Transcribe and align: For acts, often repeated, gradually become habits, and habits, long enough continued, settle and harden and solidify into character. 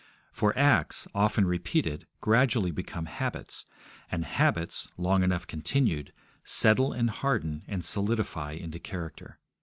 For 0.31 0.57
acts, 0.57 1.07
often 1.13 1.45
repeated, 1.45 2.07
gradually 2.21 2.71
become 2.71 3.05
habits, 3.05 3.65
and 4.11 4.25
habits, 4.25 4.91
long 4.97 5.21
enough 5.21 5.45
continued, 5.45 6.11
settle 6.43 6.91
and 6.91 7.11
harden 7.11 7.61
and 7.67 7.85
solidify 7.85 8.53
into 8.53 8.79
character. 8.79 9.37